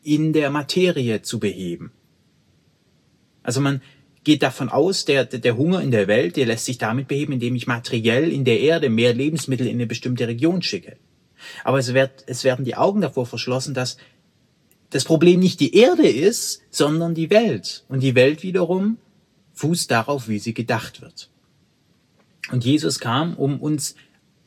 in 0.04 0.34
der 0.34 0.50
Materie 0.50 1.22
zu 1.22 1.40
beheben. 1.40 1.92
Also 3.42 3.62
man 3.62 3.82
geht 4.24 4.44
davon 4.44 4.70
aus, 4.70 5.06
der, 5.06 5.26
der 5.26 5.58
Hunger 5.58 5.82
in 5.82 5.92
der 5.92 6.08
Welt, 6.08 6.38
der 6.38 6.46
lässt 6.46 6.66
sich 6.66 6.78
damit 6.78 7.08
beheben, 7.08 7.34
indem 7.34 7.56
ich 7.56 7.68
materiell 7.68 8.32
in 8.32 8.46
der 8.46 8.60
Erde 8.60 8.90
mehr 8.90 9.14
Lebensmittel 9.14 9.68
in 9.68 9.76
eine 9.76 9.88
bestimmte 9.88 10.28
Region 10.28 10.62
schicke. 10.62 10.98
Aber 11.64 11.78
es, 11.78 11.94
wird, 11.94 12.24
es 12.28 12.44
werden 12.44 12.66
die 12.66 12.76
Augen 12.76 13.02
davor 13.02 13.26
verschlossen, 13.26 13.74
dass 13.74 13.98
das 14.90 15.04
Problem 15.04 15.40
nicht 15.40 15.60
die 15.60 15.76
Erde 15.76 16.08
ist, 16.08 16.62
sondern 16.70 17.16
die 17.16 17.30
Welt. 17.30 17.84
Und 17.90 18.02
die 18.02 18.16
Welt 18.16 18.44
wiederum 18.44 18.98
fußt 19.54 19.92
darauf, 19.92 20.28
wie 20.28 20.40
sie 20.40 20.54
gedacht 20.54 21.02
wird. 21.02 21.30
Und 22.52 22.64
Jesus 22.64 23.00
kam, 23.00 23.36
um 23.36 23.60
uns 23.60 23.96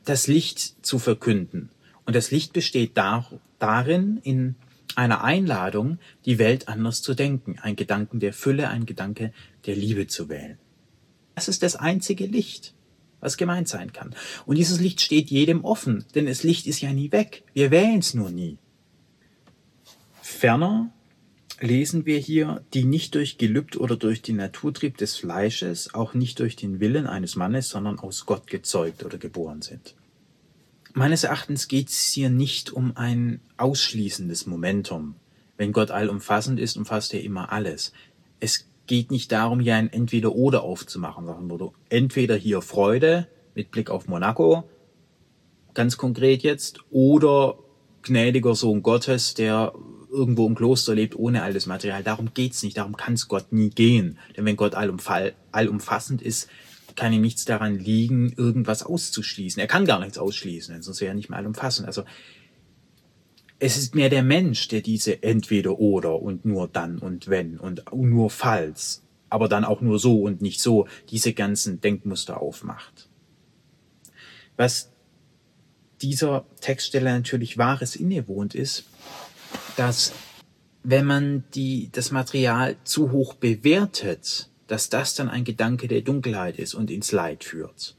das 0.07 0.27
Licht 0.27 0.85
zu 0.85 0.99
verkünden. 0.99 1.69
Und 2.05 2.15
das 2.15 2.31
Licht 2.31 2.53
besteht 2.53 2.97
dar 2.97 3.29
darin, 3.59 4.19
in 4.23 4.55
einer 4.95 5.21
Einladung, 5.21 5.99
die 6.25 6.39
Welt 6.39 6.69
anders 6.69 7.01
zu 7.01 7.13
denken, 7.13 7.59
ein 7.61 7.75
Gedanken 7.75 8.21
der 8.21 8.31
Fülle, 8.31 8.69
ein 8.69 8.85
Gedanke 8.85 9.33
der 9.65 9.75
Liebe 9.75 10.07
zu 10.07 10.29
wählen. 10.29 10.57
Das 11.35 11.49
ist 11.49 11.61
das 11.61 11.75
einzige 11.75 12.25
Licht, 12.25 12.73
was 13.19 13.35
gemeint 13.35 13.67
sein 13.67 13.91
kann. 13.91 14.15
Und 14.45 14.57
dieses 14.57 14.79
Licht 14.79 15.01
steht 15.01 15.29
jedem 15.29 15.65
offen, 15.65 16.05
denn 16.15 16.25
das 16.25 16.43
Licht 16.43 16.67
ist 16.67 16.79
ja 16.79 16.93
nie 16.93 17.11
weg. 17.11 17.43
Wir 17.53 17.69
wählen 17.69 17.99
es 17.99 18.13
nur 18.13 18.31
nie. 18.31 18.57
Ferner 20.21 20.89
lesen 21.59 22.05
wir 22.05 22.19
hier, 22.19 22.63
die 22.73 22.83
nicht 22.83 23.15
durch 23.15 23.37
Gelübd 23.37 23.77
oder 23.77 23.95
durch 23.95 24.21
den 24.21 24.35
Naturtrieb 24.35 24.97
des 24.97 25.15
Fleisches, 25.15 25.93
auch 25.93 26.13
nicht 26.13 26.39
durch 26.39 26.55
den 26.55 26.79
Willen 26.79 27.07
eines 27.07 27.35
Mannes, 27.35 27.69
sondern 27.69 27.99
aus 27.99 28.25
Gott 28.25 28.47
gezeugt 28.47 29.03
oder 29.03 29.17
geboren 29.17 29.61
sind. 29.61 29.95
Meines 30.93 31.23
Erachtens 31.23 31.67
geht 31.67 31.89
es 31.89 32.01
hier 32.11 32.29
nicht 32.29 32.71
um 32.71 32.95
ein 32.95 33.39
ausschließendes 33.57 34.47
Momentum. 34.47 35.15
Wenn 35.55 35.71
Gott 35.71 35.91
allumfassend 35.91 36.59
ist, 36.59 36.77
umfasst 36.77 37.13
er 37.13 37.23
immer 37.23 37.51
alles. 37.51 37.91
Es 38.39 38.67
geht 38.87 39.11
nicht 39.11 39.31
darum, 39.31 39.59
hier 39.59 39.75
ein 39.75 39.91
Entweder-Oder 39.91 40.63
aufzumachen, 40.63 41.25
sondern 41.25 41.71
entweder 41.89 42.35
hier 42.35 42.61
Freude 42.61 43.27
mit 43.53 43.71
Blick 43.71 43.89
auf 43.89 44.07
Monaco, 44.07 44.69
ganz 45.73 45.97
konkret 45.97 46.43
jetzt, 46.43 46.79
oder 46.89 47.57
gnädiger 48.03 48.55
Sohn 48.55 48.81
Gottes, 48.81 49.33
der 49.33 49.73
irgendwo 50.09 50.47
im 50.47 50.55
Kloster 50.55 50.95
lebt 50.95 51.15
ohne 51.15 51.43
all 51.43 51.53
das 51.53 51.65
Material. 51.65 52.03
Darum 52.03 52.33
geht's 52.33 52.63
nicht, 52.63 52.77
darum 52.77 52.97
kann 52.97 53.13
es 53.13 53.27
Gott 53.27 53.51
nie 53.51 53.69
gehen. 53.69 54.17
Denn 54.35 54.45
wenn 54.45 54.55
Gott 54.55 54.75
allumfassend 54.75 56.21
ist, 56.21 56.49
kann 56.95 57.13
ihm 57.13 57.21
nichts 57.21 57.45
daran 57.45 57.77
liegen, 57.77 58.33
irgendwas 58.35 58.83
auszuschließen. 58.83 59.59
Er 59.59 59.67
kann 59.67 59.85
gar 59.85 59.99
nichts 59.99 60.17
ausschließen, 60.17 60.73
denn 60.73 60.81
sonst 60.81 60.99
wäre 60.99 61.11
er 61.11 61.15
nicht 61.15 61.29
mehr 61.29 61.39
allumfassend. 61.39 61.87
Also 61.87 62.03
es 63.59 63.77
ist 63.77 63.95
mehr 63.95 64.09
der 64.09 64.23
Mensch, 64.23 64.67
der 64.67 64.81
diese 64.81 65.23
entweder 65.23 65.79
oder 65.79 66.21
und 66.21 66.45
nur 66.45 66.67
dann 66.67 66.99
und 66.99 67.27
wenn 67.27 67.59
und 67.59 67.83
nur 67.93 68.29
falls, 68.29 69.03
aber 69.29 69.47
dann 69.47 69.65
auch 69.65 69.81
nur 69.81 69.99
so 69.99 70.21
und 70.21 70.41
nicht 70.41 70.59
so, 70.59 70.87
diese 71.09 71.33
ganzen 71.33 71.81
Denkmuster 71.81 72.41
aufmacht. 72.41 73.09
Was 74.57 74.91
dieser 76.01 76.45
Textstelle 76.61 77.11
natürlich 77.11 77.57
wahres 77.57 77.95
innewohnt 77.95 78.55
ist, 78.55 78.85
dass 79.75 80.13
wenn 80.83 81.05
man 81.05 81.43
die, 81.53 81.89
das 81.91 82.11
Material 82.11 82.77
zu 82.85 83.11
hoch 83.11 83.33
bewertet, 83.33 84.49
dass 84.67 84.89
das 84.89 85.15
dann 85.15 85.27
ein 85.27 85.43
Gedanke 85.43 85.87
der 85.87 86.01
Dunkelheit 86.01 86.57
ist 86.59 86.73
und 86.73 86.89
ins 86.91 87.11
Leid 87.11 87.43
führt. 87.43 87.95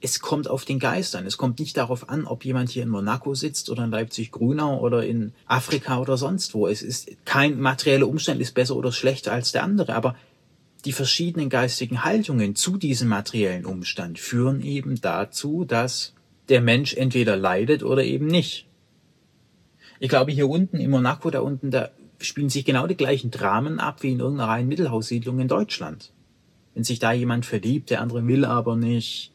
Es 0.00 0.20
kommt 0.20 0.48
auf 0.48 0.64
den 0.64 0.78
Geist 0.78 1.16
an. 1.16 1.26
Es 1.26 1.36
kommt 1.36 1.60
nicht 1.60 1.76
darauf 1.76 2.08
an, 2.08 2.26
ob 2.26 2.44
jemand 2.44 2.70
hier 2.70 2.82
in 2.82 2.88
Monaco 2.88 3.34
sitzt 3.34 3.70
oder 3.70 3.84
in 3.84 3.90
Leipzig-Grünau 3.90 4.80
oder 4.80 5.04
in 5.04 5.32
Afrika 5.46 6.00
oder 6.00 6.16
sonst 6.16 6.54
wo. 6.54 6.66
Es 6.66 6.82
ist 6.82 7.10
kein 7.24 7.60
materieller 7.60 8.08
Umstand 8.08 8.40
ist 8.40 8.52
besser 8.52 8.76
oder 8.76 8.92
schlechter 8.92 9.32
als 9.32 9.52
der 9.52 9.62
andere, 9.62 9.94
aber 9.94 10.16
die 10.84 10.92
verschiedenen 10.92 11.48
geistigen 11.48 12.04
Haltungen 12.04 12.54
zu 12.54 12.76
diesem 12.76 13.08
materiellen 13.08 13.64
Umstand 13.64 14.18
führen 14.18 14.60
eben 14.60 15.00
dazu, 15.00 15.64
dass 15.64 16.14
der 16.48 16.60
Mensch 16.60 16.94
entweder 16.94 17.36
leidet 17.36 17.82
oder 17.82 18.04
eben 18.04 18.26
nicht. 18.26 18.66
Ich 20.00 20.08
glaube, 20.08 20.32
hier 20.32 20.48
unten 20.48 20.78
in 20.78 20.90
Monaco, 20.90 21.30
da 21.30 21.40
unten, 21.40 21.70
da 21.70 21.90
spielen 22.20 22.50
sich 22.50 22.64
genau 22.64 22.86
die 22.86 22.96
gleichen 22.96 23.30
Dramen 23.30 23.78
ab 23.78 24.02
wie 24.02 24.12
in 24.12 24.20
irgendeiner 24.20 24.50
reinen 24.50 24.68
Mittelhaussiedlung 24.68 25.40
in 25.40 25.48
Deutschland. 25.48 26.12
Wenn 26.74 26.84
sich 26.84 26.98
da 26.98 27.12
jemand 27.12 27.46
verliebt, 27.46 27.90
der 27.90 28.00
andere 28.00 28.26
will 28.26 28.44
aber 28.44 28.76
nicht, 28.76 29.32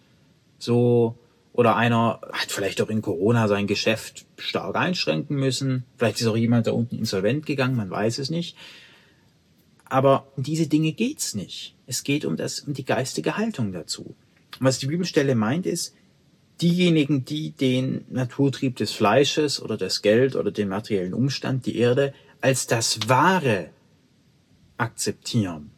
so, 0.58 1.18
oder 1.54 1.76
einer 1.76 2.20
hat 2.34 2.52
vielleicht 2.52 2.82
auch 2.82 2.90
in 2.90 3.02
Corona 3.02 3.48
sein 3.48 3.68
Geschäft 3.68 4.26
stark 4.38 4.76
einschränken 4.76 5.38
müssen, 5.38 5.86
vielleicht 5.98 6.20
ist 6.20 6.28
auch 6.28 6.38
jemand 6.38 6.68
da 6.68 6.72
unten 6.72 6.98
insolvent 6.98 7.46
gegangen, 7.46 7.76
man 7.76 7.90
weiß 7.90 8.20
es 8.20 8.30
nicht. 8.30 8.58
Aber 9.86 10.28
um 10.36 10.44
diese 10.44 10.68
Dinge 10.68 10.92
geht's 10.92 11.34
nicht. 11.34 11.76
Es 11.88 12.04
geht 12.04 12.24
um 12.24 12.38
das, 12.38 12.60
um 12.60 12.74
die 12.74 12.86
geistige 12.86 13.38
Haltung 13.38 13.72
dazu. 13.72 14.16
Und 14.60 14.66
was 14.66 14.78
die 14.78 14.86
Bibelstelle 14.86 15.34
meint 15.34 15.66
ist, 15.66 15.96
diejenigen, 16.62 17.26
die 17.26 17.52
den 17.52 18.06
Naturtrieb 18.10 18.76
des 18.76 18.92
Fleisches 18.92 19.62
oder 19.62 19.78
das 19.78 20.02
Geld 20.02 20.36
oder 20.36 20.52
den 20.52 20.70
materiellen 20.70 21.14
Umstand, 21.14 21.66
die 21.66 21.78
Erde, 21.78 22.14
als 22.42 22.68
das 22.68 23.00
Wahre 23.08 23.70
akzeptieren, 24.78 25.72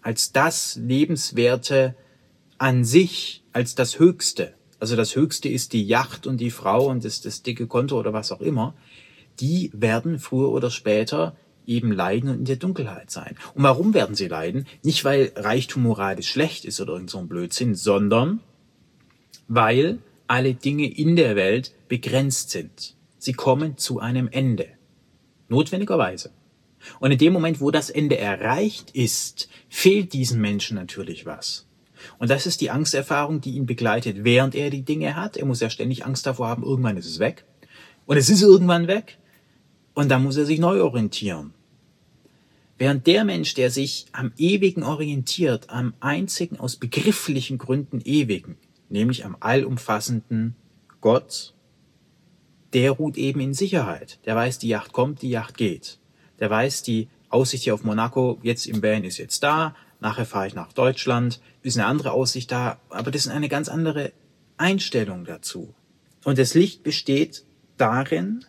als 0.00 0.32
das 0.32 0.76
Lebenswerte 0.76 1.94
an 2.58 2.84
sich, 2.84 3.42
als 3.52 3.74
das 3.74 3.98
Höchste, 3.98 4.54
also 4.78 4.96
das 4.96 5.14
Höchste 5.14 5.48
ist 5.48 5.72
die 5.74 5.84
Yacht 5.84 6.26
und 6.26 6.38
die 6.38 6.50
Frau 6.50 6.88
und 6.88 7.04
das, 7.04 7.20
das 7.20 7.42
dicke 7.42 7.68
Konto 7.68 7.98
oder 7.98 8.12
was 8.12 8.32
auch 8.32 8.40
immer, 8.40 8.74
die 9.38 9.70
werden 9.72 10.18
früher 10.18 10.50
oder 10.50 10.70
später 10.70 11.36
eben 11.66 11.92
leiden 11.92 12.28
und 12.30 12.38
in 12.38 12.44
der 12.44 12.56
Dunkelheit 12.56 13.10
sein. 13.10 13.36
Und 13.54 13.62
warum 13.62 13.94
werden 13.94 14.16
sie 14.16 14.26
leiden? 14.26 14.66
Nicht, 14.82 15.04
weil 15.04 15.32
Reichtum 15.36 15.84
moralisch 15.84 16.28
schlecht 16.28 16.64
ist 16.64 16.80
oder 16.80 16.94
irgend 16.94 17.10
so 17.10 17.18
ein 17.18 17.28
Blödsinn, 17.28 17.76
sondern 17.76 18.40
weil 19.54 19.98
alle 20.28 20.54
Dinge 20.54 20.90
in 20.90 21.14
der 21.14 21.36
Welt 21.36 21.74
begrenzt 21.88 22.50
sind. 22.50 22.96
Sie 23.18 23.34
kommen 23.34 23.76
zu 23.76 24.00
einem 24.00 24.28
Ende. 24.28 24.66
Notwendigerweise. 25.48 26.30
Und 27.00 27.10
in 27.10 27.18
dem 27.18 27.34
Moment, 27.34 27.60
wo 27.60 27.70
das 27.70 27.90
Ende 27.90 28.16
erreicht 28.16 28.92
ist, 28.92 29.50
fehlt 29.68 30.14
diesen 30.14 30.40
Menschen 30.40 30.74
natürlich 30.74 31.26
was. 31.26 31.66
Und 32.18 32.30
das 32.30 32.46
ist 32.46 32.62
die 32.62 32.70
Angsterfahrung, 32.70 33.42
die 33.42 33.52
ihn 33.52 33.66
begleitet, 33.66 34.24
während 34.24 34.54
er 34.54 34.70
die 34.70 34.82
Dinge 34.82 35.16
hat. 35.16 35.36
Er 35.36 35.44
muss 35.44 35.60
ja 35.60 35.68
ständig 35.68 36.06
Angst 36.06 36.24
davor 36.24 36.48
haben, 36.48 36.64
irgendwann 36.64 36.96
ist 36.96 37.06
es 37.06 37.18
weg. 37.18 37.44
Und 38.06 38.16
es 38.16 38.30
ist 38.30 38.40
irgendwann 38.40 38.88
weg. 38.88 39.18
Und 39.92 40.08
dann 40.08 40.22
muss 40.22 40.38
er 40.38 40.46
sich 40.46 40.58
neu 40.58 40.80
orientieren. 40.80 41.52
Während 42.78 43.06
der 43.06 43.24
Mensch, 43.24 43.52
der 43.52 43.70
sich 43.70 44.06
am 44.12 44.32
Ewigen 44.38 44.82
orientiert, 44.82 45.68
am 45.68 45.92
einzigen 46.00 46.58
aus 46.58 46.76
begrifflichen 46.76 47.58
Gründen 47.58 48.00
Ewigen, 48.02 48.56
nämlich 48.92 49.24
am 49.24 49.36
allumfassenden 49.40 50.54
Gott, 51.00 51.54
der 52.72 52.92
ruht 52.92 53.16
eben 53.16 53.40
in 53.40 53.54
Sicherheit. 53.54 54.18
Der 54.24 54.36
weiß, 54.36 54.58
die 54.58 54.68
Yacht 54.68 54.92
kommt, 54.92 55.22
die 55.22 55.30
Yacht 55.30 55.56
geht. 55.56 55.98
Der 56.38 56.50
weiß, 56.50 56.82
die 56.82 57.08
Aussicht 57.28 57.64
hier 57.64 57.74
auf 57.74 57.84
Monaco 57.84 58.38
jetzt 58.42 58.66
im 58.66 58.82
Van 58.82 59.04
ist 59.04 59.18
jetzt 59.18 59.42
da, 59.42 59.74
nachher 60.00 60.26
fahre 60.26 60.46
ich 60.46 60.54
nach 60.54 60.72
Deutschland, 60.72 61.40
ist 61.62 61.78
eine 61.78 61.86
andere 61.86 62.12
Aussicht 62.12 62.52
da, 62.52 62.78
aber 62.90 63.10
das 63.10 63.26
ist 63.26 63.32
eine 63.32 63.48
ganz 63.48 63.68
andere 63.68 64.12
Einstellung 64.56 65.24
dazu. 65.24 65.74
Und 66.24 66.38
das 66.38 66.54
Licht 66.54 66.82
besteht 66.82 67.44
darin, 67.78 68.44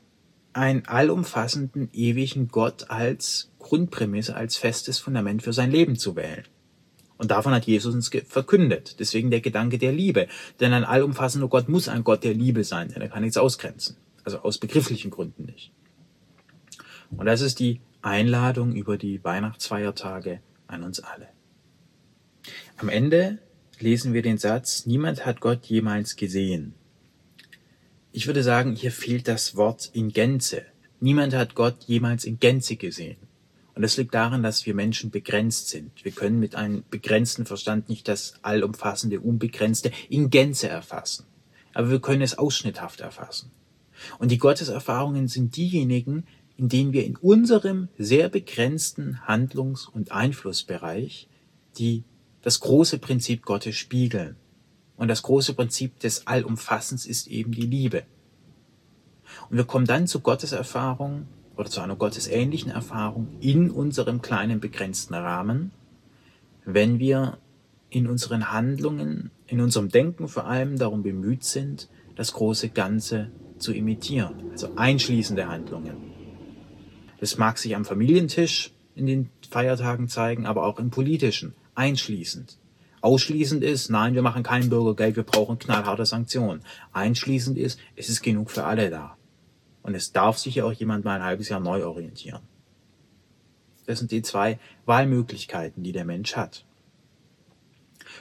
einen 0.52 0.86
allumfassenden, 0.86 1.90
ewigen 1.94 2.48
Gott 2.50 2.90
als 2.90 3.50
Grundprämisse, 3.60 4.36
als 4.36 4.58
festes 4.58 5.00
Fundament 5.00 5.42
für 5.42 5.54
sein 5.54 5.72
Leben 5.72 5.96
zu 5.96 6.16
wählen. 6.16 6.46
Und 7.18 7.32
davon 7.32 7.54
hat 7.54 7.66
Jesus 7.66 7.94
uns 7.94 8.10
verkündet. 8.28 9.00
Deswegen 9.00 9.32
der 9.32 9.42
Gedanke 9.42 9.78
der 9.78 9.92
Liebe. 9.92 10.28
Denn 10.60 10.74
ein 10.74 10.84
allumfassender 10.84 11.48
Gott 11.48 11.70
muss 11.70 11.88
ein 11.88 12.04
Gott 12.04 12.24
der 12.24 12.34
Liebe 12.34 12.64
sein, 12.64 12.90
denn 12.90 13.02
er 13.02 13.10
kann 13.10 13.22
nichts 13.22 13.38
ausgrenzen. 13.38 13.98
Also 14.24 14.40
aus 14.40 14.58
begrifflichen 14.58 15.12
Gründen 15.12 15.46
nicht. 15.46 15.72
Und 17.12 17.26
das 17.26 17.42
ist 17.42 17.60
die 17.60 17.82
Einladung 18.02 18.74
über 18.74 18.98
die 18.98 19.24
Weihnachtsfeiertage 19.24 20.40
an 20.68 20.84
uns 20.84 21.00
alle. 21.00 21.30
Am 22.78 22.90
Ende 22.90 23.40
lesen 23.80 24.14
wir 24.14 24.22
den 24.22 24.38
Satz, 24.38 24.86
niemand 24.86 25.26
hat 25.26 25.40
Gott 25.40 25.66
jemals 25.66 26.16
gesehen. 26.16 26.74
Ich 28.12 28.28
würde 28.28 28.44
sagen, 28.44 28.76
hier 28.76 28.92
fehlt 28.92 29.28
das 29.28 29.56
Wort 29.56 29.90
in 29.94 30.10
Gänze. 30.10 30.64
Niemand 31.00 31.34
hat 31.34 31.56
Gott 31.56 31.84
jemals 31.86 32.26
in 32.26 32.40
Gänze 32.40 32.76
gesehen. 32.76 33.18
Und 33.76 33.82
das 33.82 33.98
liegt 33.98 34.14
daran, 34.14 34.44
dass 34.44 34.66
wir 34.66 34.76
Menschen 34.76 35.10
begrenzt 35.10 35.70
sind. 35.70 35.92
Wir 36.04 36.12
können 36.12 36.40
mit 36.40 36.56
einem 36.56 36.84
begrenzten 36.90 37.46
Verstand 37.46 37.90
nicht 37.90 38.08
das 38.08 38.36
allumfassende, 38.44 39.20
unbegrenzte 39.20 39.92
in 40.10 40.30
Gänze 40.30 40.70
erfassen. 40.70 41.26
Aber 41.74 41.90
wir 41.90 42.00
können 42.00 42.22
es 42.22 42.38
ausschnitthaft 42.38 43.02
erfassen. 43.02 43.52
Und 44.20 44.30
die 44.30 44.38
Gotteserfahrungen 44.38 45.28
sind 45.28 45.56
diejenigen, 45.56 46.26
in 46.56 46.70
denen 46.70 46.94
wir 46.94 47.04
in 47.04 47.16
unserem 47.16 47.90
sehr 47.98 48.30
begrenzten 48.30 49.26
Handlungs- 49.26 49.88
und 49.88 50.12
Einflussbereich 50.12 51.28
die 51.78 52.04
das 52.42 52.60
große 52.60 53.00
Prinzip 53.00 53.44
Gottes 53.44 53.76
spiegeln. 53.76 54.36
Und 54.96 55.08
das 55.08 55.24
große 55.24 55.54
Prinzip 55.54 56.00
des 56.00 56.28
Allumfassens 56.28 57.06
ist 57.06 57.28
eben 57.28 57.52
die 57.52 57.66
Liebe. 57.66 58.04
Und 59.50 59.58
wir 59.58 59.66
kommen 59.66 59.86
dann 59.86 60.08
zu 60.08 60.20
Gottes 60.20 60.52
Erfahrung 60.52 61.28
oder 61.56 61.70
zu 61.70 61.82
einer 61.82 61.96
gottesähnlichen 61.96 62.72
Erfahrung 62.72 63.28
in 63.40 63.70
unserem 63.70 64.22
kleinen 64.22 64.60
begrenzten 64.60 65.14
Rahmen, 65.14 65.72
wenn 66.66 67.00
wir 67.00 67.38
in 67.90 68.08
unseren 68.08 68.52
Handlungen, 68.52 69.32
in 69.48 69.62
unserem 69.62 69.90
Denken 69.90 70.28
vor 70.28 70.46
allem 70.46 70.78
darum 70.78 71.04
bemüht 71.04 71.44
sind, 71.44 71.90
das 72.16 72.34
große 72.34 72.70
Ganze 72.70 73.30
zu 73.60 73.72
imitieren, 73.74 74.34
also 74.52 74.70
einschließende 74.76 75.48
Handlungen. 75.48 75.96
Das 77.20 77.38
mag 77.38 77.58
sich 77.58 77.76
am 77.76 77.86
Familientisch 77.86 78.72
in 78.96 79.06
den 79.06 79.30
Feiertagen 79.50 80.08
zeigen, 80.08 80.46
aber 80.46 80.66
auch 80.66 80.80
im 80.80 80.90
politischen, 80.90 81.54
einschließend. 81.76 82.58
Ausschließend 83.02 83.64
ist, 83.64 83.90
nein, 83.90 84.16
wir 84.16 84.22
machen 84.22 84.44
kein 84.44 84.70
Bürgergeld, 84.70 85.18
wir 85.18 85.24
brauchen 85.24 85.60
knallharte 85.60 86.06
Sanktionen. 86.06 86.62
Einschließend 86.94 87.58
ist, 87.58 87.80
es 87.96 88.10
ist 88.10 88.22
genug 88.22 88.50
für 88.50 88.64
alle 88.64 88.90
da. 88.90 89.18
Und 89.84 89.96
es 89.96 90.12
darf 90.12 90.38
sich 90.38 90.56
ja 90.56 90.66
auch 90.66 90.74
jemand 90.74 91.06
mal 91.06 91.16
ein 91.16 91.24
halbes 91.24 91.50
Jahr 91.50 91.60
neu 91.60 91.86
orientieren. 91.86 92.42
Das 93.86 94.00
sind 94.00 94.12
die 94.12 94.22
zwei 94.22 94.60
Wahlmöglichkeiten, 94.86 95.84
die 95.84 95.92
der 95.92 96.06
Mensch 96.06 96.36
hat. 96.36 96.66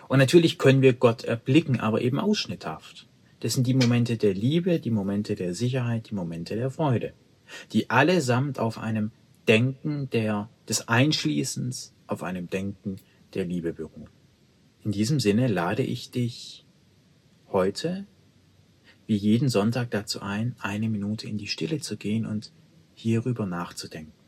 Und 0.09 0.19
natürlich 0.19 0.59
können 0.59 0.83
wir 0.83 0.93
Gott 0.93 1.25
erblicken, 1.25 1.81
aber 1.81 2.01
eben 2.03 2.19
ausschnitthaft. 2.19 3.07
Das 3.41 3.55
sind 3.55 3.67
die 3.67 3.75
Momente 3.75 4.17
der 4.17 4.35
Liebe, 4.35 4.81
die 4.81 4.91
Momente 4.91 5.35
der 5.35 5.55
Sicherheit, 5.55 6.11
die 6.11 6.15
Momente 6.15 6.57
der 6.57 6.71
Freude, 6.71 7.13
die 7.73 7.91
allesamt 7.91 8.59
auf 8.59 8.79
einem 8.79 9.11
Denken 9.49 10.11
der, 10.11 10.49
des 10.69 10.89
Einschließens, 10.89 11.93
auf 12.07 12.23
einem 12.23 12.49
Denken 12.49 12.97
der 13.35 13.45
Liebe 13.45 13.73
beruhen. 13.73 14.09
In 14.85 14.93
diesem 14.93 15.21
Sinne 15.21 15.49
lade 15.49 15.83
ich 15.83 16.11
dich 16.11 16.65
heute 17.51 18.07
wie 19.13 19.17
jeden 19.17 19.51
Sonntag 19.51 19.91
dazu 19.91 20.23
ein, 20.23 20.57
eine 20.59 20.89
Minute 20.89 21.29
in 21.29 21.37
die 21.37 21.47
Stille 21.47 21.81
zu 21.81 21.99
gehen 21.99 22.25
und 22.25 22.51
hierüber 22.95 23.45
nachzudenken. 23.45 24.22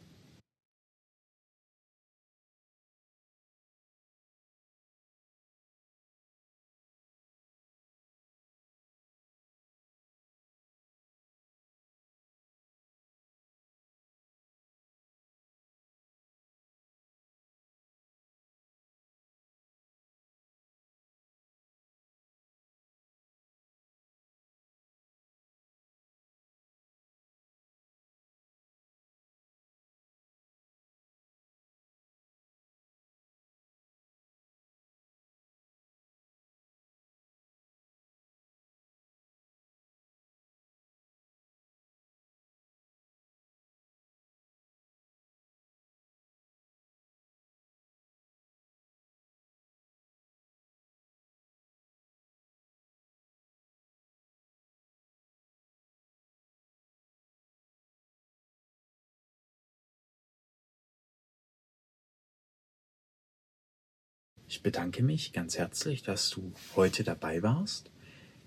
Ich 64.54 64.62
bedanke 64.62 65.02
mich 65.02 65.32
ganz 65.32 65.58
herzlich, 65.58 66.04
dass 66.04 66.30
du 66.30 66.52
heute 66.76 67.02
dabei 67.02 67.42
warst. 67.42 67.90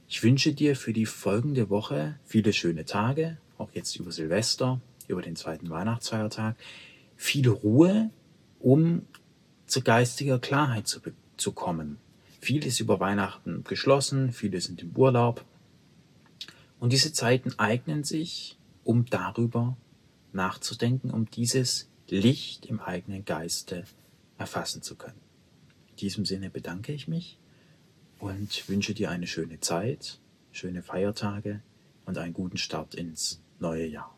Ich 0.08 0.24
wünsche 0.24 0.54
dir 0.54 0.78
für 0.78 0.94
die 0.94 1.06
folgende 1.06 1.70
Woche 1.70 2.18
viele 2.24 2.54
schöne 2.54 2.86
Tage, 2.86 3.40
auch 3.58 3.72
jetzt 3.74 3.94
über 3.98 4.14
Silvester, 4.14 4.80
über 5.10 5.22
den 5.22 5.36
zweiten 5.36 5.70
Weihnachtsfeiertag, 5.70 6.56
viel 7.18 7.50
Ruhe, 7.50 8.10
um 8.58 9.02
zu 9.66 9.82
geistiger 9.82 10.40
Klarheit 10.40 10.88
zu, 10.88 11.02
zu 11.36 11.52
kommen. 11.52 11.98
Viel 12.40 12.66
ist 12.66 12.80
über 12.80 13.02
Weihnachten 13.02 13.66
geschlossen, 13.66 14.32
viele 14.32 14.62
sind 14.62 14.82
im 14.82 14.96
Urlaub. 14.96 15.44
Und 16.80 16.94
diese 16.94 17.12
Zeiten 17.12 17.52
eignen 17.60 18.06
sich, 18.06 18.58
um 18.86 19.04
darüber 19.08 19.76
nachzudenken, 20.32 21.12
um 21.12 21.30
dieses 21.30 21.90
Licht 22.08 22.66
im 22.66 22.80
eigenen 22.80 23.26
Geiste 23.26 23.84
erfassen 24.38 24.82
zu 24.82 24.96
können. 24.96 25.27
In 25.98 26.02
diesem 26.02 26.26
Sinne 26.26 26.52
bedanke 26.52 26.94
ich 26.94 27.08
mich 27.08 27.40
und 28.20 28.70
wünsche 28.70 28.94
dir 28.94 29.10
eine 29.10 29.26
schöne 29.26 29.60
Zeit, 29.62 30.20
schöne 30.52 30.84
Feiertage 30.84 31.64
und 32.06 32.20
einen 32.20 32.36
guten 32.36 32.58
Start 32.58 32.94
ins 32.94 33.42
neue 33.58 33.88
Jahr. 33.88 34.17